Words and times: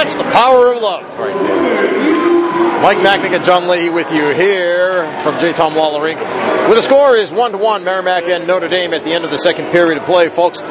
That's 0.00 0.16
the 0.16 0.22
power 0.22 0.72
of 0.72 0.80
love 0.80 1.18
right 1.18 1.34
there. 1.34 2.09
Mike 2.80 2.96
Macknick 2.96 3.36
and 3.36 3.44
John 3.44 3.68
Leahy 3.68 3.90
with 3.90 4.10
you 4.10 4.32
here 4.32 5.04
from 5.22 5.38
J. 5.38 5.52
Tom 5.52 5.74
Lawler 5.74 6.00
Inc. 6.10 6.16
Where 6.16 6.74
the 6.74 6.80
score 6.80 7.14
is 7.14 7.30
1 7.30 7.52
to 7.52 7.58
1, 7.58 7.84
Merrimack 7.84 8.24
and 8.24 8.46
Notre 8.46 8.68
Dame 8.68 8.94
at 8.94 9.04
the 9.04 9.12
end 9.12 9.24
of 9.24 9.30
the 9.30 9.36
second 9.36 9.70
period 9.70 9.98
of 9.98 10.04
play, 10.04 10.30
folks. 10.30 10.62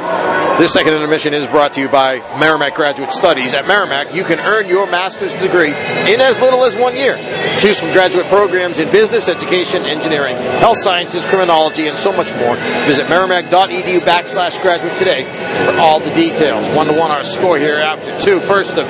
This 0.60 0.74
second 0.74 0.94
intermission 0.94 1.34
is 1.36 1.46
brought 1.46 1.74
to 1.74 1.82
you 1.82 1.88
by 1.88 2.18
Merrimack 2.40 2.74
Graduate 2.74 3.12
Studies. 3.12 3.54
At 3.54 3.68
Merrimack, 3.68 4.14
you 4.14 4.24
can 4.24 4.40
earn 4.40 4.68
your 4.68 4.90
master's 4.90 5.34
degree 5.36 5.70
in 5.70 6.20
as 6.20 6.40
little 6.40 6.64
as 6.64 6.76
one 6.76 6.96
year. 6.96 7.16
Choose 7.60 7.80
from 7.80 7.92
graduate 7.92 8.26
programs 8.26 8.80
in 8.80 8.90
business, 8.92 9.30
education, 9.30 9.86
engineering, 9.86 10.36
health 10.36 10.78
sciences, 10.78 11.26
criminology, 11.26 11.88
and 11.88 11.98
so 11.98 12.12
much 12.12 12.34
more. 12.38 12.56
Visit 12.88 13.08
merrimack.edu 13.08 14.00
backslash 14.00 14.62
graduate 14.62 14.98
today 14.98 15.26
for 15.66 15.80
all 15.80 16.00
the 16.00 16.14
details. 16.16 16.68
1 16.70 16.88
to 16.88 16.94
1 16.94 17.12
our 17.12 17.24
score 17.24 17.58
here 17.58 17.76
after 17.76 18.20
two. 18.20 18.40
First 18.40 18.78
of 18.78 18.88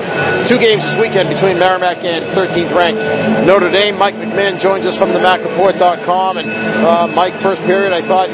two 0.47 0.57
games 0.57 0.83
this 0.83 0.97
weekend 0.97 1.27
between 1.27 1.59
Merrimack 1.59 2.03
and 2.03 2.23
13th 2.35 2.75
ranked 2.75 3.01
Notre 3.45 3.69
Dame. 3.69 3.97
Mike 3.97 4.15
McMahon 4.15 4.59
joins 4.59 4.85
us 4.85 4.97
from 4.97 5.13
the 5.13 5.19
MackReport.com. 5.19 6.37
And 6.37 6.49
uh, 6.49 7.07
Mike, 7.07 7.33
first 7.35 7.63
period, 7.63 7.93
I 7.93 8.01
thought, 8.01 8.29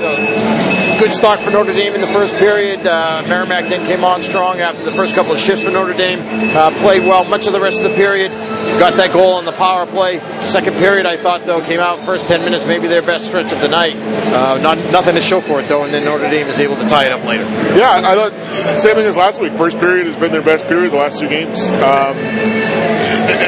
good 1.00 1.14
start 1.14 1.40
for 1.40 1.52
Notre 1.52 1.74
Dame 1.74 1.96
in 1.96 2.02
the 2.02 2.08
first 2.08 2.34
period. 2.36 2.86
Uh, 2.86 3.24
Merrimack 3.28 3.70
then 3.70 3.86
came 3.86 4.04
on 4.04 4.24
strong 4.24 4.60
after 4.60 4.84
the 4.84 4.92
first 4.92 5.16
couple 5.16 5.34
of 5.34 5.40
shifts 5.40 5.64
for 5.64 5.72
Notre 5.72 5.94
Dame. 5.94 6.20
Uh, 6.56 6.72
played 6.80 7.04
well 7.04 7.24
much 7.26 7.48
of 7.48 7.54
the 7.54 7.60
rest 7.60 7.78
of 7.82 7.90
the 7.90 7.96
period. 7.96 8.32
Got 8.80 8.96
that 8.96 9.14
goal 9.14 9.34
on 9.34 9.46
the 9.46 9.52
power 9.52 9.86
play. 9.86 10.20
Second 10.44 10.78
period, 10.78 11.06
I 11.06 11.18
thought, 11.18 11.46
though, 11.46 11.62
came 11.62 11.80
out 11.80 12.00
first 12.04 12.28
10 12.28 12.44
minutes, 12.44 12.66
maybe 12.66 12.88
their 12.88 13.02
best 13.02 13.26
stretch 13.26 13.54
of 13.54 13.62
the 13.62 13.68
night. 13.68 13.96
Uh, 13.96 14.60
not, 14.62 14.78
nothing 14.92 15.16
to 15.16 15.22
show 15.22 15.42
for 15.42 15.62
it, 15.62 15.68
though, 15.68 15.84
and 15.84 15.94
then 15.94 16.06
Notre 16.06 16.30
Dame 16.30 16.48
is 16.48 16.60
able 16.60 16.76
to 16.76 16.86
tie 16.86 17.06
it 17.06 17.12
up 17.12 17.24
later. 17.24 17.44
Yeah, 17.76 18.02
I 18.04 18.16
thought 18.16 18.78
same 18.78 18.96
thing 18.96 19.06
as 19.06 19.18
last 19.18 19.42
week. 19.42 19.54
First 19.54 19.80
period 19.80 20.08
has 20.08 20.16
been 20.16 20.32
their 20.32 20.42
best 20.42 20.68
period 20.68 20.92
the 20.92 20.98
last 20.98 21.20
two 21.20 21.30
games. 21.30 21.70
Um, 21.72 23.05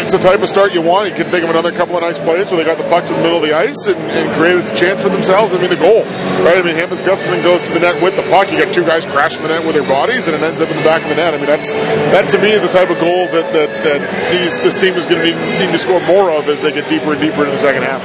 it's 0.07 0.13
the 0.13 0.19
type 0.19 0.41
of 0.41 0.49
start 0.49 0.73
you 0.73 0.81
want. 0.81 1.09
You 1.09 1.15
can 1.15 1.29
think 1.29 1.43
of 1.43 1.49
another 1.49 1.71
couple 1.71 1.95
of 1.95 2.01
nice 2.01 2.17
plays 2.17 2.51
where 2.51 2.63
they 2.63 2.65
got 2.65 2.77
the 2.77 2.87
puck 2.89 3.05
to 3.07 3.13
the 3.13 3.21
middle 3.21 3.37
of 3.37 3.43
the 3.43 3.53
ice 3.53 3.87
and, 3.87 3.97
and 3.97 4.25
created 4.35 4.65
a 4.65 4.75
chance 4.75 5.01
for 5.01 5.09
themselves. 5.09 5.53
I 5.53 5.59
mean, 5.59 5.69
the 5.69 5.75
goal, 5.75 6.03
right? 6.45 6.57
I 6.57 6.63
mean, 6.63 6.75
Hampus 6.75 7.01
Gustafsson 7.01 7.43
goes 7.43 7.63
to 7.67 7.73
the 7.73 7.79
net 7.79 8.01
with 8.01 8.15
the 8.15 8.23
puck. 8.29 8.51
You 8.51 8.63
got 8.63 8.73
two 8.73 8.85
guys 8.85 9.05
crashing 9.05 9.43
the 9.43 9.49
net 9.49 9.65
with 9.65 9.75
their 9.75 9.87
bodies, 9.87 10.27
and 10.27 10.35
it 10.35 10.41
ends 10.41 10.61
up 10.61 10.69
in 10.69 10.77
the 10.77 10.83
back 10.83 11.03
of 11.03 11.09
the 11.09 11.15
net. 11.15 11.33
I 11.33 11.37
mean, 11.37 11.45
that's 11.45 11.73
that 12.13 12.29
to 12.31 12.37
me 12.41 12.51
is 12.51 12.63
the 12.63 12.71
type 12.71 12.89
of 12.89 12.99
goals 12.99 13.31
that 13.33 13.51
that, 13.53 13.69
that 13.83 13.99
these 14.31 14.57
this 14.59 14.79
team 14.79 14.93
is 14.95 15.05
going 15.05 15.21
to 15.21 15.35
need, 15.35 15.71
to 15.71 15.79
score 15.79 15.99
more 16.07 16.31
of 16.31 16.47
as 16.47 16.61
they 16.61 16.71
get 16.71 16.87
deeper 16.89 17.11
and 17.11 17.21
deeper 17.21 17.43
into 17.43 17.51
the 17.51 17.57
second 17.57 17.83
half. 17.83 18.01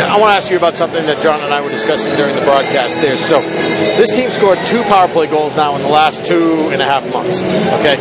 I 0.00 0.18
want 0.18 0.32
to 0.32 0.36
ask 0.36 0.50
you 0.50 0.56
about 0.56 0.74
something 0.74 1.04
that 1.06 1.22
John 1.22 1.40
and 1.40 1.52
I 1.52 1.60
were 1.60 1.70
discussing 1.70 2.14
during 2.16 2.34
the 2.34 2.42
broadcast 2.42 3.00
there. 3.00 3.16
So, 3.16 3.40
this 3.40 4.10
team 4.10 4.30
scored 4.30 4.58
two 4.66 4.82
power 4.84 5.08
play 5.08 5.26
goals 5.26 5.56
now 5.56 5.76
in 5.76 5.82
the 5.82 5.88
last 5.88 6.24
two 6.26 6.68
and 6.72 6.82
a 6.82 6.84
half 6.84 7.04
months. 7.12 7.42
Okay, 7.80 7.96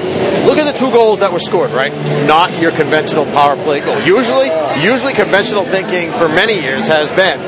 look 0.46 0.58
at 0.58 0.72
the 0.72 0.78
two 0.78 0.92
goals 0.92 1.20
that 1.20 1.32
were 1.32 1.40
scored. 1.40 1.72
Right, 1.72 1.94
not 2.26 2.52
your 2.60 2.72
conventional 2.92 3.24
power 3.28 3.56
play 3.56 3.80
goal. 3.80 3.98
Usually, 4.02 4.52
usually 4.84 5.14
conventional 5.14 5.64
thinking 5.64 6.12
for 6.12 6.28
many 6.28 6.60
years 6.60 6.88
has 6.88 7.10
been 7.14 7.40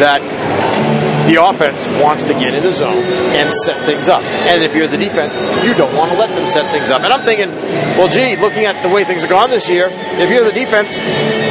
that 0.00 0.20
the 1.26 1.42
offense 1.42 1.86
wants 2.02 2.24
to 2.24 2.34
get 2.34 2.54
in 2.54 2.62
the 2.62 2.72
zone 2.72 3.02
and 3.38 3.52
set 3.64 3.84
things 3.86 4.08
up. 4.08 4.22
And 4.22 4.62
if 4.62 4.74
you're 4.74 4.86
the 4.86 4.98
defense, 4.98 5.36
you 5.64 5.74
don't 5.74 5.94
want 5.96 6.10
to 6.10 6.18
let 6.18 6.30
them 6.34 6.46
set 6.46 6.70
things 6.72 6.90
up. 6.90 7.02
And 7.02 7.12
I'm 7.12 7.22
thinking, 7.22 7.50
well, 7.96 8.08
gee, 8.08 8.36
looking 8.36 8.64
at 8.64 8.82
the 8.82 8.88
way 8.88 9.04
things 9.04 9.22
have 9.22 9.30
gone 9.30 9.50
this 9.50 9.68
year, 9.68 9.88
if 9.90 10.30
you're 10.30 10.44
the 10.44 10.52
defense, 10.52 10.98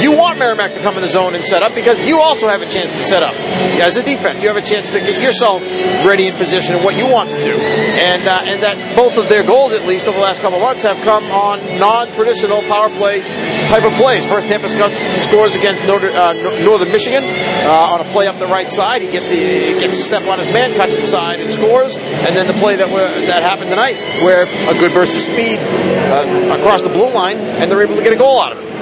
you 0.04 0.12
want 0.12 0.40
Merrimack 0.40 0.74
to 0.74 0.82
come 0.82 0.96
in 0.96 1.02
the 1.02 1.08
zone 1.08 1.36
and 1.36 1.44
set 1.44 1.64
up 1.64 1.74
because 1.74 2.04
you 2.06 2.20
also 2.20 2.48
have 2.48 2.62
a 2.62 2.70
chance 2.70 2.92
to 2.92 3.02
set 3.02 3.24
up. 3.24 3.34
As 3.80 3.98
a 3.98 4.04
defense, 4.04 4.44
you 4.44 4.50
have 4.50 4.58
a 4.58 4.66
chance 4.66 4.92
to 4.92 5.00
get 5.00 5.22
yourself 5.22 5.62
ready 6.06 6.28
in 6.28 6.36
position 6.36 6.76
and 6.76 6.84
what 6.84 6.98
you 6.98 7.08
want 7.08 7.32
to 7.32 7.42
do. 7.42 7.56
And 7.56 8.28
uh, 8.28 8.42
and 8.44 8.62
that 8.64 8.96
both 8.96 9.18
of 9.18 9.30
their 9.30 9.44
goals, 9.44 9.72
at 9.74 9.88
least 9.88 10.08
over 10.08 10.18
the 10.18 10.24
last 10.24 10.42
couple 10.42 10.58
of 10.58 10.64
months, 10.64 10.84
have 10.84 10.98
come 11.04 11.24
on 11.26 11.60
non-traditional 11.80 12.62
power 12.64 12.90
play 12.90 13.22
type 13.68 13.84
of 13.84 13.94
plays. 13.94 14.26
First, 14.26 14.48
Tampa 14.48 14.68
scores 14.70 15.56
against 15.56 15.84
uh, 15.84 16.34
Northern 16.64 16.92
Michigan 16.92 17.24
uh, 17.24 17.94
on 17.94 18.02
a 18.02 18.12
play 18.12 18.21
up 18.28 18.38
the 18.38 18.48
right 18.48 18.72
side. 18.72 19.02
He 19.02 19.12
gets 19.12 19.32
a, 19.32 19.80
gets 19.80 19.98
a 19.98 20.02
step 20.02 20.28
on 20.28 20.40
his 20.40 20.48
man, 20.54 20.76
cuts 20.76 20.96
inside, 20.96 21.40
and 21.40 21.54
scores. 21.54 21.96
And 21.98 22.36
then 22.36 22.48
the 22.48 22.54
play 22.54 22.76
that 22.76 22.90
that 22.90 23.44
happened 23.44 23.70
tonight, 23.70 23.96
where 24.24 24.44
a 24.44 24.80
good 24.80 24.94
burst 24.94 25.16
of 25.16 25.22
speed 25.22 25.60
uh, 25.60 26.58
across 26.60 26.82
the 26.82 26.90
blue 26.90 27.12
line, 27.12 27.38
and 27.38 27.70
they're 27.70 27.82
able 27.82 27.96
to 27.96 28.04
get 28.04 28.14
a 28.14 28.18
goal 28.18 28.40
out 28.40 28.54
of 28.54 28.60
it. 28.60 28.81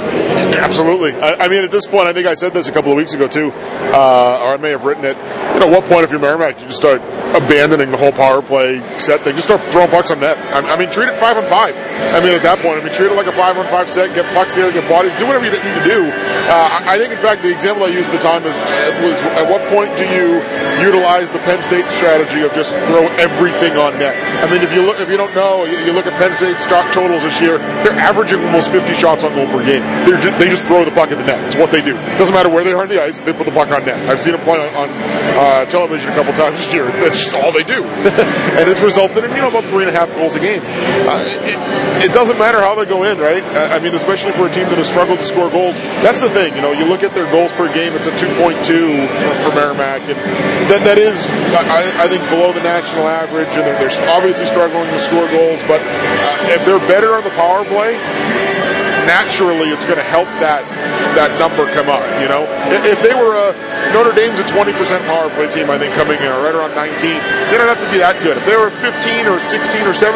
Absolutely. 0.59 1.13
I, 1.13 1.45
I, 1.45 1.47
mean, 1.47 1.63
at 1.63 1.71
this 1.71 1.85
point, 1.85 2.07
I 2.07 2.13
think 2.13 2.27
I 2.27 2.33
said 2.33 2.53
this 2.53 2.67
a 2.67 2.71
couple 2.71 2.91
of 2.91 2.97
weeks 2.97 3.13
ago 3.13 3.27
too, 3.27 3.51
uh, 3.51 4.39
or 4.41 4.53
I 4.53 4.57
may 4.57 4.71
have 4.71 4.83
written 4.83 5.05
it. 5.05 5.17
You 5.53 5.59
know, 5.59 5.67
what 5.67 5.83
point 5.85 6.03
if 6.03 6.11
you're 6.11 6.19
Merrimack, 6.19 6.59
you 6.59 6.67
just 6.67 6.77
start 6.77 7.01
abandoning 7.35 7.91
the 7.91 7.97
whole 7.97 8.11
power 8.11 8.41
play 8.41 8.79
set 8.97 9.21
thing, 9.21 9.35
just 9.35 9.47
start 9.47 9.61
throwing 9.69 9.89
pucks 9.89 10.11
on 10.11 10.19
net. 10.19 10.37
I, 10.53 10.73
I 10.73 10.77
mean, 10.77 10.89
treat 10.91 11.09
it 11.09 11.15
five 11.19 11.37
on 11.37 11.43
five. 11.45 11.75
I 12.13 12.19
mean, 12.23 12.33
at 12.33 12.43
that 12.43 12.59
point, 12.59 12.81
I 12.81 12.83
mean, 12.83 12.93
treat 12.93 13.11
it 13.11 13.15
like 13.15 13.27
a 13.27 13.35
five 13.35 13.57
on 13.57 13.65
five 13.67 13.89
set. 13.89 14.15
Get 14.15 14.25
pucks 14.33 14.55
here, 14.55 14.71
get 14.71 14.87
bodies, 14.89 15.13
do 15.19 15.27
whatever 15.27 15.45
you 15.45 15.51
need 15.51 15.61
to 15.61 15.85
do. 15.85 16.09
Uh, 16.49 16.81
I 16.87 16.97
think, 16.97 17.13
in 17.13 17.19
fact, 17.19 17.43
the 17.43 17.51
example 17.51 17.85
I 17.85 17.93
used 17.93 18.09
at 18.09 18.15
the 18.17 18.23
time 18.23 18.43
was, 18.43 18.57
was 19.05 19.17
at 19.37 19.45
what 19.45 19.61
point 19.69 19.93
do 19.97 20.05
you 20.09 20.41
utilize 20.81 21.31
the 21.31 21.39
Penn 21.45 21.61
State 21.61 21.85
strategy 21.91 22.41
of 22.41 22.53
just 22.53 22.71
throw 22.89 23.05
everything 23.21 23.77
on 23.77 23.97
net? 23.99 24.15
I 24.41 24.49
mean, 24.49 24.61
if 24.61 24.73
you 24.73 24.81
look, 24.81 24.99
if 24.99 25.09
you 25.09 25.17
don't 25.17 25.33
know, 25.35 25.65
you 25.65 25.93
look 25.93 26.07
at 26.07 26.15
Penn 26.17 26.33
State's 26.33 26.65
totals 26.65 27.23
this 27.23 27.41
year, 27.41 27.57
they're 27.85 27.99
averaging 27.99 28.41
almost 28.45 28.71
50 28.71 28.93
shots 28.93 29.23
on 29.23 29.35
goal 29.35 29.47
per 29.47 29.63
game. 29.65 29.83
Just, 30.09 30.39
they 30.39 30.49
just 30.49 30.65
throw 30.65 30.83
the 30.83 30.91
puck 30.91 31.11
at 31.11 31.17
the 31.17 31.25
net. 31.25 31.37
It's 31.45 31.55
what 31.55 31.71
they 31.71 31.81
do. 31.81 31.93
Doesn't 32.17 32.33
matter 32.33 32.49
where 32.49 32.63
they 32.63 32.73
are 32.73 32.81
on 32.81 32.89
the 32.89 33.01
ice, 33.01 33.19
they 33.19 33.33
put 33.33 33.45
the 33.45 33.51
puck 33.51 33.69
on 33.69 33.85
net. 33.85 33.97
I've 34.09 34.19
seen 34.19 34.33
them 34.33 34.41
play 34.41 34.57
on, 34.57 34.73
on 34.73 34.89
uh, 35.37 35.65
television 35.65 36.09
a 36.09 36.15
couple 36.15 36.33
times 36.33 36.57
this 36.57 36.73
year. 36.73 36.85
That's 36.87 37.17
just 37.17 37.35
all 37.35 37.51
they 37.51 37.63
do. 37.63 37.83
and 38.57 38.65
it's 38.69 38.81
resulted 38.81 39.23
in, 39.23 39.31
you 39.31 39.41
know, 39.41 39.49
about 39.49 39.65
three 39.65 39.85
and 39.85 39.89
a 39.89 39.97
half 39.97 40.09
goals 40.15 40.35
a 40.35 40.39
game. 40.39 40.61
Uh, 40.63 41.21
it, 41.45 42.09
it, 42.09 42.13
doesn't 42.13 42.37
matter 42.37 42.59
how 42.59 42.75
they 42.75 42.85
go 42.85 43.03
in, 43.03 43.19
right? 43.19 43.43
I 43.43 43.79
mean, 43.79 43.93
especially 43.93 44.31
for 44.33 44.47
a 44.47 44.51
team 44.51 44.65
that 44.69 44.77
has 44.77 44.89
struggled 44.89 45.19
to 45.19 45.25
score 45.25 45.49
goals. 45.49 45.79
That's 46.01 46.21
the 46.21 46.29
thing, 46.29 46.55
you 46.55 46.61
know, 46.61 46.71
you 46.71 46.85
look 46.85 47.03
at 47.03 47.13
their 47.13 47.29
goals 47.31 47.53
per 47.53 47.71
game, 47.73 47.93
it's 47.93 48.07
a 48.07 48.11
2.2 48.11 48.65
for 49.43 49.53
Merrimack. 49.53 50.01
And 50.09 50.17
that, 50.73 50.81
that 50.85 50.97
is, 50.97 51.17
I, 51.53 52.05
I 52.05 52.07
think, 52.07 52.23
below 52.29 52.51
the 52.51 52.63
national 52.63 53.07
average. 53.07 53.49
And 53.53 53.65
they're, 53.65 53.77
they're 53.77 54.09
obviously 54.09 54.45
struggling 54.45 54.89
to 54.89 54.99
score 54.99 55.27
goals. 55.29 55.61
But 55.63 55.81
uh, 55.81 56.55
if 56.55 56.65
they're 56.65 56.83
better 56.87 57.15
on 57.15 57.23
the 57.23 57.31
power 57.31 57.63
play, 57.65 57.95
naturally 59.09 59.73
it's 59.73 59.89
going 59.89 59.97
to 59.97 60.05
help 60.05 60.29
that 60.37 60.61
that 61.17 61.33
number 61.41 61.65
come 61.73 61.89
up. 61.89 62.05
You 62.21 62.29
know, 62.29 62.45
if 62.85 63.01
they 63.01 63.17
were 63.17 63.33
a 63.33 63.57
Notre 63.89 64.13
Dame's 64.13 64.37
a 64.37 64.45
20% 64.45 64.69
power 65.09 65.33
play 65.33 65.49
team, 65.49 65.73
I 65.73 65.81
think 65.81 65.97
coming 65.97 66.21
in, 66.21 66.29
right 66.45 66.53
around 66.53 66.77
19, 66.77 66.93
they 67.49 67.57
don't 67.57 67.65
have 67.65 67.81
to 67.81 67.89
be 67.89 67.97
that 67.97 68.21
good. 68.21 68.37
If 68.37 68.45
they 68.45 68.53
were 68.53 68.69
a 68.69 68.75
15 68.85 69.25
or 69.25 69.41
16 69.41 69.89
or 69.89 69.97
17% 69.97 70.13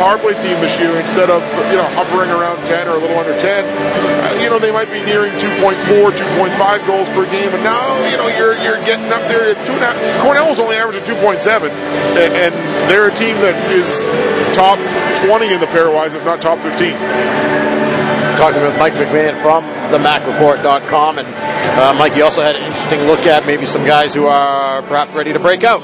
power 0.00 0.16
play 0.16 0.32
team 0.40 0.56
this 0.64 0.72
year, 0.80 0.88
instead 0.96 1.28
of 1.28 1.44
you 1.68 1.76
know 1.76 1.84
hovering 1.92 2.32
around 2.32 2.64
10 2.64 2.88
or 2.88 2.96
a 2.96 3.00
little 3.04 3.20
under 3.20 3.36
10, 3.36 3.44
uh, 3.44 4.40
you 4.40 4.48
know 4.48 4.56
they 4.56 4.72
might 4.72 4.88
be 4.88 5.04
nearing 5.04 5.36
2.4, 5.36 6.08
2.5 6.08 6.88
goals 6.88 7.12
per 7.12 7.28
game. 7.28 7.52
And 7.52 7.60
now 7.60 7.84
you 8.08 8.16
know 8.16 8.32
you're 8.40 8.56
you're 8.64 8.80
getting 8.88 9.12
up 9.12 9.20
there 9.28 9.52
at 9.52 9.60
two 9.68 9.76
and 9.76 9.84
a 9.84 9.92
half. 9.92 10.00
Cornell 10.24 10.48
was 10.48 10.56
only 10.56 10.80
averaging 10.80 11.04
2.7, 11.04 11.68
and 11.68 12.52
they're 12.88 13.12
a 13.12 13.16
team 13.20 13.36
that 13.44 13.52
is 13.68 14.08
top 14.56 14.80
20 15.28 15.52
in 15.52 15.60
the 15.60 15.68
pairwise, 15.68 16.16
if 16.16 16.24
not 16.24 16.40
top 16.40 16.56
15 16.64 17.99
talking 18.40 18.62
with 18.62 18.78
Mike 18.78 18.94
McMahon 18.94 19.36
from 19.42 19.64
themackreport.com. 19.92 21.18
And 21.18 21.28
uh, 21.28 21.92
Mike, 21.92 22.16
you 22.16 22.24
also 22.24 22.42
had 22.42 22.56
an 22.56 22.62
interesting 22.62 23.00
look 23.00 23.26
at 23.26 23.44
maybe 23.44 23.66
some 23.66 23.84
guys 23.84 24.14
who 24.14 24.24
are 24.24 24.80
perhaps 24.80 25.12
ready 25.12 25.34
to 25.34 25.38
break 25.38 25.62
out 25.62 25.82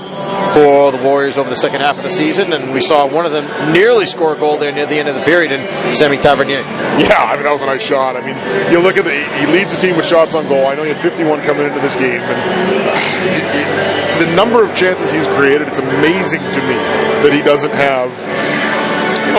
for 0.55 0.91
the 0.91 0.97
Warriors 0.97 1.37
over 1.37 1.51
the 1.51 1.57
second 1.57 1.83
half 1.83 1.99
of 1.99 2.03
the 2.03 2.09
season. 2.09 2.55
And 2.55 2.73
we 2.73 2.81
saw 2.81 3.07
one 3.07 3.27
of 3.27 3.33
them 3.33 3.75
nearly 3.75 4.07
score 4.07 4.35
a 4.35 4.39
goal 4.39 4.57
there 4.57 4.73
near 4.73 4.87
the 4.87 4.97
end 4.97 5.07
of 5.07 5.15
the 5.15 5.21
period 5.21 5.53
in 5.53 5.67
Semi 5.95 6.17
Tavernier. 6.17 6.61
Yeah, 6.97 7.13
I 7.19 7.35
mean, 7.35 7.45
that 7.45 7.53
was 7.53 7.61
a 7.61 7.67
nice 7.67 7.83
shot. 7.83 8.17
I 8.17 8.25
mean, 8.25 8.73
you 8.73 8.81
look 8.81 8.97
at 8.97 9.05
the, 9.05 9.13
he 9.39 9.47
leads 9.53 9.75
the 9.75 9.81
team 9.81 9.95
with 9.95 10.07
shots 10.07 10.35
on 10.35 10.49
goal. 10.49 10.67
I 10.67 10.77
know 10.77 10.83
he 10.85 10.89
had 10.89 10.99
51 10.99 11.43
coming 11.43 11.67
into 11.67 11.81
this 11.81 11.95
game. 11.95 12.23
And 12.23 12.41
uh, 12.89 14.25
the 14.25 14.35
number 14.35 14.65
of 14.65 14.75
chances 14.75 15.11
he's 15.11 15.27
created, 15.27 15.69
it's 15.69 15.79
amazing 15.79 16.41
to 16.41 16.61
me 16.63 16.77
that 17.21 17.35
he 17.35 17.43
doesn't 17.43 17.73
have 17.73 18.09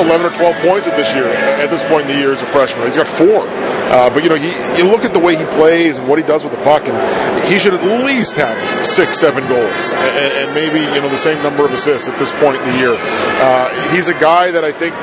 11 0.06 0.26
or 0.26 0.34
12 0.34 0.56
points 0.62 0.88
at 0.88 0.96
this 0.96 1.14
year. 1.14 1.26
At 1.26 1.70
this 1.70 1.84
point 1.84 2.04
in 2.04 2.16
the 2.16 2.18
year 2.18 2.32
as 2.32 2.42
a 2.42 2.46
freshman, 2.46 2.86
he's 2.86 2.98
got 2.98 3.08
four. 3.08 3.48
Uh, 3.48 4.10
but 4.10 4.24
you 4.24 4.30
know, 4.30 4.36
he, 4.36 4.50
you 4.78 4.90
look 4.90 5.04
at 5.06 5.14
the 5.14 5.20
way 5.20 5.36
he 5.36 5.46
plays 5.56 5.98
and 5.98 6.08
what 6.08 6.20
he 6.20 6.26
does 6.26 6.44
with 6.44 6.54
the 6.54 6.64
puck, 6.64 6.88
and 6.88 6.98
he 7.48 7.58
should 7.60 7.74
at 7.74 7.84
least 8.04 8.36
have 8.36 8.58
six, 8.86 9.20
seven 9.20 9.48
goals, 9.48 9.94
and, 9.94 10.34
and 10.34 10.54
maybe 10.54 10.80
you 10.80 11.02
know 11.02 11.10
the 11.10 11.18
same 11.18 11.42
number 11.42 11.66
of 11.66 11.72
assists 11.72 12.08
at 12.10 12.18
this 12.20 12.32
point 12.34 12.58
in 12.58 12.72
the 12.72 12.78
year. 12.78 12.96
Uh, 12.98 13.70
he's 13.92 14.08
a 14.08 14.20
guy 14.20 14.52
that 14.52 14.64
I 14.64 14.72
think 14.72 14.94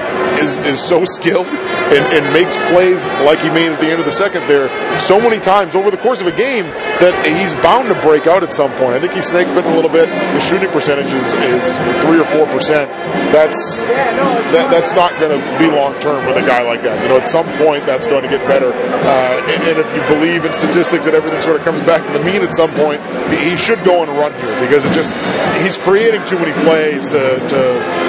is 0.42 0.58
is 0.60 0.82
so 0.82 1.04
skilled 1.16 1.46
and, 1.46 2.04
and 2.12 2.32
makes 2.32 2.56
plays 2.70 3.08
like 3.24 3.38
he 3.40 3.48
made 3.50 3.72
at 3.72 3.80
the 3.80 3.88
end 3.88 4.00
of 4.00 4.06
the 4.06 4.12
second 4.12 4.42
there 4.48 4.68
so 4.98 5.20
many 5.20 5.40
times 5.40 5.74
over 5.74 5.90
the 5.90 5.96
course 5.96 6.20
of 6.20 6.26
a 6.26 6.36
game 6.36 6.64
that 7.00 7.14
he's 7.24 7.54
bound 7.62 7.88
to 7.88 7.94
break 8.02 8.26
out 8.26 8.42
at 8.42 8.52
some 8.52 8.70
point. 8.72 8.92
I 8.94 9.00
think 9.00 9.12
he 9.12 9.22
snake 9.22 9.46
bitten 9.54 9.72
a 9.72 9.76
little 9.76 9.90
bit. 9.90 10.08
His 10.34 10.44
shooting 10.44 10.68
percentage 10.70 11.12
is, 11.12 11.32
is 11.34 11.64
three 12.04 12.20
or 12.20 12.28
four 12.28 12.46
percent. 12.46 12.90
That's 13.32 13.86
that, 13.86 14.70
that's 14.70 14.83
not 14.92 15.12
going 15.18 15.32
to 15.32 15.40
be 15.58 15.70
long 15.70 15.98
term 16.00 16.26
with 16.26 16.36
a 16.36 16.46
guy 16.46 16.62
like 16.62 16.82
that. 16.82 17.00
You 17.02 17.08
know, 17.08 17.16
at 17.16 17.26
some 17.26 17.46
point 17.56 17.86
that's 17.86 18.06
going 18.06 18.22
to 18.22 18.28
get 18.28 18.46
better. 18.46 18.72
Uh, 18.72 19.40
and, 19.48 19.62
and, 19.64 19.78
if 19.78 19.88
you 19.94 20.02
believe 20.14 20.44
in 20.44 20.52
statistics 20.52 21.06
and 21.06 21.14
everything 21.14 21.40
sort 21.40 21.56
of 21.56 21.64
comes 21.64 21.80
back 21.82 22.04
to 22.06 22.12
the 22.12 22.24
mean 22.24 22.42
at 22.42 22.54
some 22.54 22.72
point, 22.74 23.00
he 23.30 23.56
should 23.56 23.82
go 23.84 24.02
on 24.02 24.08
a 24.08 24.12
run 24.12 24.32
here 24.40 24.60
because 24.60 24.84
it 24.84 24.92
just 24.92 25.12
he's 25.62 25.78
creating 25.78 26.24
too 26.26 26.38
many 26.38 26.52
plays 26.64 27.08
to 27.08 27.38
to, 27.38 27.60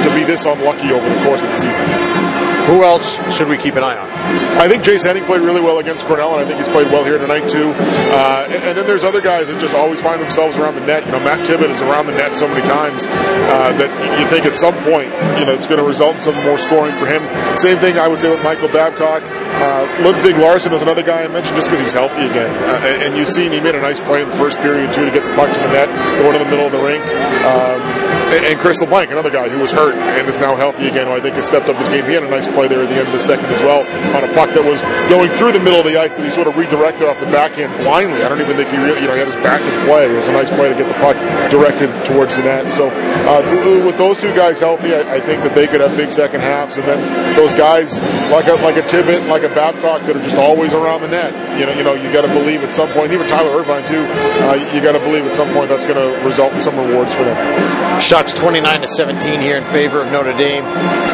to 0.03 0.09
be 0.15 0.23
this 0.23 0.45
unlucky 0.45 0.91
over 0.91 1.07
the 1.07 1.23
course 1.23 1.43
of 1.43 1.49
the 1.49 1.55
season. 1.55 2.24
Who 2.65 2.83
else 2.83 3.21
should 3.35 3.47
we 3.47 3.57
keep 3.57 3.75
an 3.75 3.83
eye 3.83 3.97
on? 3.97 4.09
I 4.57 4.67
think 4.67 4.83
Jase 4.83 5.03
Henning 5.03 5.23
played 5.25 5.41
really 5.41 5.61
well 5.61 5.77
against 5.77 6.05
Cornell, 6.05 6.33
and 6.33 6.39
I 6.41 6.45
think 6.45 6.57
he's 6.57 6.67
played 6.67 6.87
well 6.87 7.03
here 7.03 7.17
tonight 7.17 7.47
too. 7.47 7.73
Uh, 7.77 8.47
and, 8.49 8.75
then 8.77 8.87
there's 8.87 9.03
other 9.03 9.21
guys 9.21 9.49
that 9.49 9.59
just 9.59 9.75
always 9.75 10.01
find 10.01 10.21
themselves 10.21 10.57
around 10.57 10.73
the 10.73 10.85
net. 10.85 11.05
You 11.05 11.11
know, 11.11 11.19
Matt 11.19 11.45
Tibbet 11.45 11.69
is 11.69 11.81
around 11.81 12.07
the 12.07 12.13
net 12.13 12.35
so 12.35 12.47
many 12.47 12.65
times 12.65 13.05
uh, 13.05 13.71
that 13.77 13.91
you 14.19 14.25
think 14.27 14.45
at 14.45 14.57
some 14.57 14.73
point, 14.81 15.13
you 15.37 15.45
know, 15.45 15.53
it's 15.53 15.67
going 15.67 15.79
to 15.79 15.85
result 15.85 16.15
in 16.15 16.21
some 16.21 16.35
more 16.43 16.57
scoring 16.57 16.95
for 16.95 17.05
him. 17.05 17.21
Same 17.57 17.77
thing 17.77 17.97
I 17.97 18.07
would 18.07 18.19
say 18.19 18.29
with 18.29 18.43
Michael 18.43 18.69
Babcock. 18.69 19.21
Uh, 19.21 19.85
Ludvig 20.01 20.37
Larsson 20.37 20.73
is 20.73 20.81
another 20.81 21.03
guy 21.03 21.23
I 21.23 21.27
mentioned 21.27 21.55
just 21.55 21.67
because 21.67 21.81
he's 21.81 21.93
healthy 21.93 22.25
again. 22.25 22.49
Uh, 22.65 23.05
and, 23.05 23.15
you've 23.15 23.29
seen 23.29 23.51
he 23.51 23.61
made 23.61 23.75
a 23.75 23.81
nice 23.81 23.99
play 23.99 24.21
in 24.21 24.29
the 24.29 24.35
first 24.35 24.57
period 24.59 24.91
too 24.93 25.05
to 25.05 25.11
get 25.11 25.23
the 25.23 25.35
puck 25.35 25.53
to 25.53 25.59
the 25.61 25.71
net, 25.71 25.87
going 26.19 26.33
to 26.33 26.43
the 26.43 26.49
middle 26.49 26.65
of 26.65 26.71
the 26.71 26.81
rink. 26.81 27.03
Um, 27.45 28.04
and, 28.33 28.59
Crystal 28.59 28.87
Blank, 28.87 29.11
another 29.11 29.29
guy 29.29 29.49
who 29.49 29.59
was 29.59 29.71
hurt 29.71 29.93
and 29.93 30.27
is 30.27 30.39
now 30.39 30.55
healthy 30.55 30.87
again, 30.87 31.07
who 31.07 31.13
I 31.13 31.21
think 31.21 31.35
has 31.35 31.45
stepped 31.45 31.69
up 31.69 31.77
his 31.77 31.89
game. 31.89 32.05
He 32.05 32.13
had 32.13 32.23
a 32.23 32.29
nice 32.29 32.47
play 32.47 32.67
there 32.67 32.81
at 32.81 32.89
the 32.89 32.95
end 32.95 33.07
of 33.07 33.13
the 33.13 33.19
second 33.19 33.45
as 33.45 33.61
well 33.61 33.85
on 34.15 34.23
a 34.23 34.31
puck 34.33 34.49
that 34.57 34.63
was 34.65 34.81
going 35.09 35.29
through 35.37 35.51
the 35.53 35.59
middle 35.59 35.79
of 35.79 35.85
the 35.85 35.99
ice 35.99 36.17
and 36.17 36.25
he 36.25 36.31
sort 36.31 36.47
of 36.47 36.57
redirected 36.57 37.03
off 37.03 37.19
the 37.19 37.29
backhand 37.29 37.71
blindly. 37.83 38.23
I 38.23 38.29
don't 38.29 38.41
even 38.41 38.55
think 38.55 38.69
he 38.69 38.77
really, 38.77 39.01
you 39.01 39.07
know, 39.07 39.13
he 39.13 39.19
had 39.19 39.27
his 39.27 39.37
back 39.45 39.61
to 39.61 39.69
the 39.69 39.85
play. 39.85 40.09
It 40.09 40.15
was 40.15 40.29
a 40.29 40.33
nice 40.33 40.49
play 40.49 40.69
to 40.69 40.75
get 40.75 40.87
the 40.87 40.99
puck 40.99 41.15
directed 41.51 41.89
towards 42.05 42.35
the 42.37 42.43
net. 42.43 42.71
So 42.73 42.89
uh, 42.89 43.41
with 43.85 43.97
those 43.97 44.21
two 44.21 44.33
guys 44.33 44.59
healthy, 44.59 44.93
I, 44.93 45.15
I, 45.15 45.19
think 45.19 45.43
that 45.43 45.53
they 45.53 45.67
could 45.67 45.81
have 45.81 45.95
big 45.97 46.11
second 46.11 46.41
halves. 46.41 46.77
And 46.77 46.87
then 46.87 46.99
those 47.35 47.53
guys 47.53 48.01
like 48.31 48.47
a 48.47 48.53
like 48.65 48.77
a 48.77 48.85
Tibbet, 48.87 49.23
like 49.27 49.43
a 49.43 49.49
Babcock, 49.49 50.01
that 50.03 50.15
are 50.15 50.23
just 50.23 50.37
always 50.37 50.73
around 50.73 51.01
the 51.01 51.07
net. 51.07 51.33
You 51.59 51.65
know, 51.65 51.73
you 51.73 51.83
know, 51.83 51.93
you 51.93 52.11
got 52.11 52.21
to 52.21 52.33
believe 52.33 52.63
at 52.63 52.73
some 52.73 52.89
point. 52.89 53.11
Even 53.11 53.27
Tyler 53.27 53.51
Irvine 53.57 53.85
too. 53.85 54.05
Uh, 54.45 54.55
you 54.73 54.81
got 54.81 54.93
to 54.93 54.99
believe 54.99 55.25
at 55.25 55.33
some 55.33 55.51
point 55.53 55.69
that's 55.69 55.85
going 55.85 55.97
to 55.97 56.25
result 56.25 56.53
in 56.53 56.61
some 56.61 56.75
rewards 56.77 57.13
for 57.13 57.23
them. 57.23 57.84
Shots 58.01 58.33
29 58.33 58.81
to 58.81 58.87
17 58.87 59.41
here 59.41 59.57
in 59.57 59.63
favor 59.63 60.01
of 60.01 60.11
Notre 60.11 60.33
Dame 60.37 60.63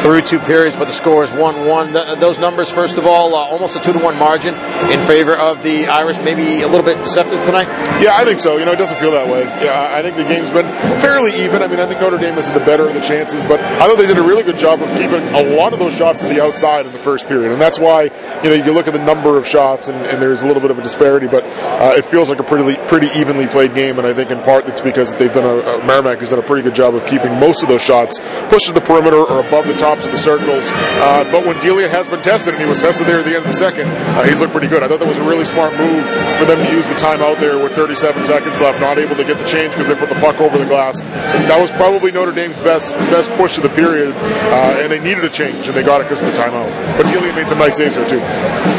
through 0.02 0.22
two 0.22 0.38
periods, 0.40 0.76
but 0.76 0.86
the 0.86 0.92
score 0.92 1.22
is 1.24 1.30
1-1. 1.30 2.20
those 2.20 2.38
numbers, 2.38 2.70
first 2.70 2.98
of 2.98 3.06
all, 3.06 3.34
uh, 3.34 3.38
almost 3.38 3.76
a 3.76 3.80
two 3.80 3.92
to 3.92 3.98
one 3.98 4.18
margin 4.18 4.54
in 4.90 5.00
favor 5.06 5.34
of 5.34 5.62
the 5.62 5.86
Irish. 5.86 6.18
Maybe 6.18 6.62
a 6.62 6.68
little 6.68 6.84
bit 6.84 6.98
deceptive 6.98 7.44
tonight. 7.44 7.68
Yeah, 8.02 8.16
I 8.16 8.24
think 8.24 8.40
so. 8.40 8.56
You 8.56 8.64
know, 8.64 8.72
it 8.72 8.76
doesn't 8.76 8.98
feel 8.98 9.12
that 9.12 9.28
way. 9.28 9.42
Yeah, 9.64 9.92
I 9.94 10.02
think 10.02 10.16
the 10.16 10.24
game's 10.24 10.50
been 10.50 10.66
fairly 11.00 11.32
even. 11.44 11.62
I 11.62 11.66
mean, 11.68 11.80
I 11.80 11.86
think 11.86 12.00
Notre 12.00 12.18
Dame 12.18 12.36
is 12.36 12.48
in 12.48 12.54
the 12.54 12.60
better 12.60 12.86
of 12.86 12.94
the 12.94 13.00
chances, 13.00 13.46
but 13.46 13.60
I 13.60 13.86
thought 13.86 13.96
they 13.96 14.06
did 14.06 14.18
a 14.18 14.22
really 14.22 14.42
good 14.42 14.58
job 14.58 14.82
of 14.82 14.88
keeping 14.98 15.22
a 15.34 15.56
lot 15.56 15.72
of 15.72 15.78
those 15.78 15.94
shots 15.94 16.20
to 16.20 16.28
the 16.28 16.42
outside 16.42 16.84
in 16.84 16.92
the 16.92 16.98
first 16.98 17.28
period, 17.28 17.52
and 17.52 17.60
that's 17.60 17.78
why 17.78 18.04
you 18.42 18.50
know 18.50 18.54
you 18.54 18.72
look 18.72 18.88
at 18.88 18.92
the 18.92 19.04
number 19.04 19.38
of 19.38 19.46
shots, 19.46 19.88
and, 19.88 19.98
and 20.06 20.20
there's 20.20 20.42
a 20.42 20.46
little 20.46 20.60
bit 20.62 20.70
of 20.70 20.78
a 20.78 20.82
disparity, 20.82 21.26
but 21.26 21.44
uh, 21.44 21.94
it 21.96 22.04
feels 22.04 22.28
like 22.28 22.38
a 22.38 22.42
pretty 22.42 22.76
pretty 22.88 23.08
evenly 23.18 23.46
played 23.46 23.74
game, 23.74 23.98
and 23.98 24.06
I 24.06 24.12
think 24.12 24.30
in 24.30 24.42
part 24.42 24.66
it's 24.66 24.80
because 24.80 25.14
they've 25.14 25.32
done 25.32 25.44
a, 25.44 25.58
uh, 25.58 25.86
Merrimack 25.86 26.18
has 26.18 26.28
done 26.28 26.38
a 26.38 26.42
pretty 26.42 26.62
good 26.62 26.71
job 26.72 26.94
of 26.94 27.06
keeping 27.06 27.32
most 27.38 27.62
of 27.62 27.68
those 27.68 27.82
shots 27.82 28.20
pushed 28.48 28.66
to 28.66 28.72
the 28.72 28.80
perimeter 28.80 29.18
or 29.18 29.40
above 29.40 29.66
the 29.66 29.74
tops 29.74 30.04
of 30.04 30.12
the 30.12 30.18
circles. 30.18 30.70
Uh, 31.02 31.24
but 31.30 31.46
when 31.46 31.58
Delia 31.60 31.88
has 31.88 32.08
been 32.08 32.22
tested, 32.22 32.54
and 32.54 32.62
he 32.62 32.68
was 32.68 32.80
tested 32.80 33.06
there 33.06 33.20
at 33.20 33.24
the 33.24 33.36
end 33.36 33.44
of 33.44 33.50
the 33.50 33.52
second, 33.52 33.86
uh, 33.86 34.24
he's 34.24 34.40
looked 34.40 34.52
pretty 34.52 34.68
good. 34.68 34.82
I 34.82 34.88
thought 34.88 35.00
that 35.00 35.08
was 35.08 35.18
a 35.18 35.28
really 35.28 35.44
smart 35.44 35.72
move 35.76 36.04
for 36.38 36.44
them 36.44 36.58
to 36.58 36.68
use 36.72 36.86
the 36.86 36.94
timeout 36.94 37.38
there 37.38 37.62
with 37.62 37.72
37 37.72 38.24
seconds 38.24 38.60
left, 38.60 38.80
not 38.80 38.98
able 38.98 39.16
to 39.16 39.24
get 39.24 39.38
the 39.38 39.46
change 39.46 39.72
because 39.72 39.88
they 39.88 39.94
put 39.94 40.08
the 40.08 40.20
puck 40.20 40.40
over 40.40 40.58
the 40.58 40.66
glass. 40.66 41.00
That 41.00 41.60
was 41.60 41.70
probably 41.72 42.12
Notre 42.12 42.32
Dame's 42.32 42.58
best 42.58 42.94
best 43.10 43.30
push 43.32 43.56
of 43.56 43.62
the 43.62 43.70
period, 43.70 44.14
uh, 44.16 44.80
and 44.80 44.90
they 44.90 45.00
needed 45.00 45.24
a 45.24 45.30
change, 45.30 45.68
and 45.68 45.76
they 45.76 45.82
got 45.82 46.00
it 46.00 46.04
because 46.04 46.22
of 46.22 46.28
the 46.28 46.36
timeout. 46.38 46.68
But 46.96 47.10
Delia 47.10 47.32
made 47.34 47.46
some 47.46 47.58
nice 47.58 47.76
saves 47.76 47.96
there 47.96 48.08
too. 48.08 48.22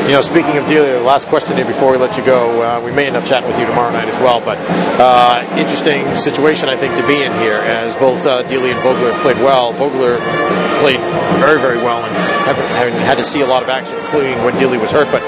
You 0.07 0.13
know, 0.13 0.21
speaking 0.21 0.57
of 0.57 0.67
Delia, 0.67 0.99
last 0.99 1.27
question 1.27 1.55
here 1.55 1.65
before 1.65 1.91
we 1.91 1.97
let 1.97 2.17
you 2.17 2.25
go. 2.25 2.61
Uh, 2.61 2.81
we 2.81 2.91
may 2.91 3.07
end 3.07 3.15
up 3.15 3.25
chatting 3.25 3.49
with 3.49 3.59
you 3.59 3.65
tomorrow 3.65 3.91
night 3.91 4.07
as 4.07 4.19
well, 4.19 4.39
but 4.39 4.57
uh, 4.99 5.45
interesting 5.57 6.15
situation 6.15 6.69
I 6.69 6.75
think 6.75 6.95
to 6.97 7.07
be 7.07 7.23
in 7.23 7.31
here 7.39 7.59
as 7.83 7.95
both 7.97 8.25
uh, 8.25 8.41
Delia 8.43 8.71
and 8.73 8.81
Vogler 8.81 9.11
played 9.21 9.35
well. 9.43 9.73
Vogler 9.73 10.15
played 10.79 10.99
very, 11.43 11.59
very 11.59 11.77
well 11.77 12.03
and 12.03 12.15
having 12.45 12.93
had 13.01 13.17
to 13.17 13.23
see 13.23 13.41
a 13.41 13.47
lot 13.47 13.63
of 13.63 13.69
action, 13.69 13.95
including 13.97 14.43
when 14.43 14.53
Dilly 14.55 14.77
was 14.77 14.91
hurt. 14.91 15.11
But 15.11 15.21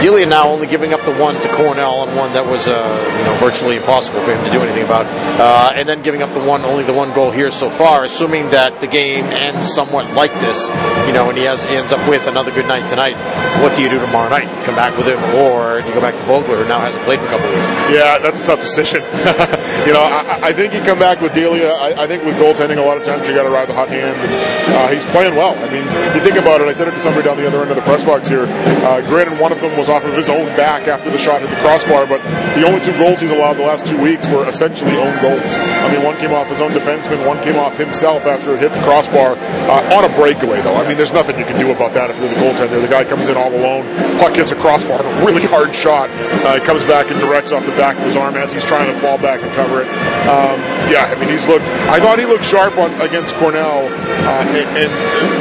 Dilly 0.00 0.24
now 0.26 0.48
only 0.48 0.66
giving 0.66 0.92
up 0.92 1.00
the 1.02 1.14
one 1.14 1.34
to 1.40 1.48
Cornell 1.54 2.02
and 2.02 2.16
one 2.16 2.32
that 2.32 2.46
was 2.46 2.66
uh, 2.66 2.72
you 3.18 3.24
know 3.24 3.34
virtually 3.38 3.76
impossible 3.76 4.20
for 4.20 4.34
him 4.34 4.44
to 4.44 4.50
do 4.50 4.60
anything 4.60 4.84
about, 4.84 5.06
uh, 5.38 5.72
and 5.74 5.88
then 5.88 6.02
giving 6.02 6.22
up 6.22 6.30
the 6.32 6.42
one 6.42 6.62
only 6.62 6.84
the 6.84 6.92
one 6.92 7.12
goal 7.12 7.30
here 7.30 7.50
so 7.50 7.70
far. 7.70 8.04
Assuming 8.04 8.48
that 8.50 8.80
the 8.80 8.86
game 8.86 9.26
ends 9.26 9.72
somewhat 9.72 10.12
like 10.14 10.32
this, 10.40 10.68
you 11.06 11.12
know, 11.12 11.28
and 11.28 11.38
he 11.38 11.44
has 11.44 11.64
ends 11.64 11.92
up 11.92 12.02
with 12.08 12.26
another 12.26 12.50
good 12.50 12.66
night 12.66 12.88
tonight. 12.88 13.16
What 13.62 13.76
do 13.76 13.82
you 13.82 13.90
do 13.90 14.00
tomorrow 14.00 14.28
night? 14.28 14.48
Come 14.64 14.74
back 14.74 14.96
with 14.96 15.06
him, 15.06 15.20
or 15.36 15.80
you 15.80 15.92
go 15.94 16.00
back 16.00 16.14
to 16.14 16.24
Vogler, 16.24 16.56
who 16.62 16.68
now 16.68 16.80
hasn't 16.80 17.04
played 17.04 17.20
for 17.20 17.26
a 17.26 17.30
couple 17.30 17.46
of 17.46 17.54
weeks? 17.54 17.94
Yeah, 17.94 18.18
that's 18.18 18.40
a 18.40 18.44
tough 18.44 18.60
decision. 18.60 19.02
you 19.86 19.92
know, 19.92 20.02
I, 20.02 20.50
I, 20.50 20.52
think 20.52 20.74
you 20.74 20.80
come 20.80 20.98
back 20.98 21.20
with 21.20 21.34
Delia. 21.34 21.72
I, 21.72 22.04
I, 22.04 22.06
think 22.06 22.24
with 22.24 22.36
goaltending, 22.36 22.78
a 22.78 22.82
lot 22.82 22.96
of 22.96 23.04
times 23.04 23.28
you 23.28 23.34
got 23.34 23.44
to 23.44 23.50
ride 23.50 23.68
the 23.68 23.74
hot 23.74 23.88
hand. 23.88 24.16
And, 24.16 24.74
uh, 24.74 24.88
he's 24.88 25.06
playing 25.06 25.36
well. 25.36 25.54
I 25.54 25.68
mean, 25.70 25.84
you 26.14 26.20
think 26.20 26.36
about 26.36 26.60
it. 26.60 26.61
I 26.68 26.72
said 26.72 26.88
it 26.88 26.92
to 26.92 26.98
somebody 26.98 27.24
down 27.26 27.36
the 27.36 27.46
other 27.46 27.62
end 27.62 27.70
of 27.70 27.76
the 27.76 27.82
press 27.82 28.04
box 28.04 28.28
here. 28.28 28.44
Uh, 28.44 29.00
granted, 29.02 29.38
one 29.40 29.52
of 29.52 29.60
them 29.60 29.76
was 29.76 29.88
off 29.88 30.04
of 30.04 30.14
his 30.14 30.28
own 30.28 30.46
back 30.56 30.88
after 30.88 31.10
the 31.10 31.18
shot 31.18 31.40
hit 31.40 31.50
the 31.50 31.56
crossbar, 31.56 32.06
but 32.06 32.22
the 32.54 32.64
only 32.66 32.80
two 32.80 32.96
goals 32.98 33.20
he's 33.20 33.30
allowed 33.30 33.54
the 33.54 33.62
last 33.62 33.86
two 33.86 34.00
weeks 34.00 34.28
were 34.28 34.46
essentially 34.48 34.96
own 34.96 35.14
goals. 35.20 35.58
I 35.58 35.92
mean, 35.92 36.04
one 36.04 36.16
came 36.18 36.32
off 36.32 36.48
his 36.48 36.60
own 36.60 36.70
defenseman, 36.70 37.26
one 37.26 37.42
came 37.42 37.56
off 37.56 37.76
himself 37.78 38.26
after 38.26 38.54
it 38.54 38.60
hit 38.60 38.72
the 38.72 38.80
crossbar 38.80 39.36
uh, 39.68 39.96
on 39.96 40.04
a 40.04 40.12
breakaway. 40.14 40.60
Though, 40.62 40.74
I 40.74 40.86
mean, 40.86 40.96
there's 40.96 41.12
nothing 41.12 41.38
you 41.38 41.44
can 41.44 41.58
do 41.58 41.72
about 41.72 41.94
that 41.94 42.10
if 42.10 42.18
you're 42.20 42.28
the 42.28 42.36
goaltender. 42.36 42.80
The 42.80 42.88
guy 42.88 43.04
comes 43.04 43.28
in 43.28 43.36
all 43.36 43.52
alone, 43.52 43.84
puck 44.18 44.34
hits 44.34 44.52
a 44.52 44.56
crossbar, 44.56 45.00
a 45.00 45.24
really 45.24 45.42
hard 45.42 45.74
shot. 45.74 46.10
Uh, 46.44 46.58
he 46.58 46.60
comes 46.60 46.84
back 46.84 47.10
and 47.10 47.18
directs 47.20 47.52
off 47.52 47.64
the 47.64 47.76
back 47.76 47.96
of 47.96 48.04
his 48.04 48.16
arm 48.16 48.36
as 48.36 48.52
he's 48.52 48.64
trying 48.64 48.92
to 48.92 48.98
fall 49.00 49.18
back 49.18 49.42
and 49.42 49.50
cover 49.52 49.82
it. 49.82 49.88
Um, 50.28 50.58
yeah, 50.90 51.10
I 51.10 51.18
mean, 51.18 51.28
he's 51.28 51.46
looked. 51.46 51.64
I 51.90 52.00
thought 52.00 52.18
he 52.18 52.26
looked 52.26 52.44
sharp 52.44 52.76
on 52.78 52.92
against 53.00 53.34
Cornell, 53.36 53.86
uh, 53.88 54.44
and, 54.54 54.68
and, 54.78 54.92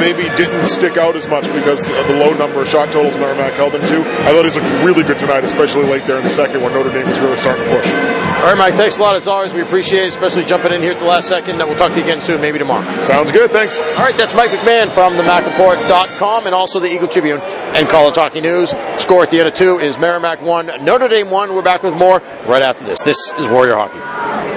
maybe 0.02 0.24
didn't 0.36 0.66
stick 0.66 0.98
out 0.98 1.11
as 1.16 1.28
much 1.28 1.48
because 1.54 1.90
of 1.90 2.08
the 2.08 2.18
low 2.18 2.34
number 2.34 2.62
of 2.62 2.68
shot 2.68 2.92
totals 2.92 3.16
Merrimack 3.16 3.54
held 3.54 3.74
him 3.74 3.82
to. 3.82 4.02
I 4.28 4.34
thought 4.34 4.44
he's 4.44 4.56
looked 4.56 4.68
really 4.84 5.04
good 5.04 5.18
tonight, 5.18 5.44
especially 5.46 5.86
late 5.86 6.04
there 6.04 6.18
in 6.18 6.24
the 6.24 6.30
second 6.30 6.62
when 6.62 6.74
Notre 6.74 6.92
Dame 6.92 7.08
was 7.08 7.20
really 7.20 7.38
starting 7.38 7.64
to 7.64 7.72
push. 7.72 7.88
All 7.88 8.48
right, 8.48 8.58
Mike. 8.58 8.74
Thanks 8.74 8.98
a 8.98 9.02
lot 9.02 9.16
as 9.16 9.28
always. 9.28 9.54
We 9.54 9.62
appreciate 9.62 10.04
it, 10.04 10.08
especially 10.08 10.44
jumping 10.44 10.74
in 10.74 10.82
here 10.82 10.92
at 10.92 11.00
the 11.00 11.06
last 11.06 11.30
second. 11.30 11.58
We'll 11.58 11.78
talk 11.78 11.92
to 11.92 11.98
you 11.98 12.04
again 12.04 12.20
soon, 12.22 12.42
maybe 12.42 12.60
tomorrow. 12.60 12.84
Sounds 13.02 13.32
good. 13.32 13.52
Thanks. 13.52 13.78
All 13.98 14.04
right, 14.04 14.16
that's 14.16 14.36
Mike 14.36 14.50
McMahon 14.50 14.90
from 14.90 15.16
the 15.16 15.24
MackReport.com 15.24 16.46
and 16.46 16.56
also 16.56 16.80
the 16.80 16.92
Eagle 16.92 17.08
Tribune 17.08 17.40
and 17.40 17.88
Call 17.88 18.02
College 18.02 18.16
Hockey 18.16 18.42
News. 18.42 18.72
Score 18.98 19.22
at 19.22 19.30
the 19.30 19.38
end 19.38 19.48
of 19.48 19.54
two 19.54 19.78
is 19.78 20.00
Merrimack 20.00 20.42
one, 20.42 20.66
Notre 20.84 21.08
Dame 21.08 21.30
one. 21.30 21.54
We're 21.54 21.62
back 21.62 21.84
with 21.84 21.94
more 21.94 22.18
right 22.48 22.64
after 22.64 22.84
this. 22.84 23.04
This 23.04 23.32
is 23.38 23.48
Warrior 23.48 23.76
Hockey. 23.76 24.51